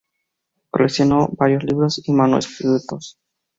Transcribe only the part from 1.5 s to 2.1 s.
libros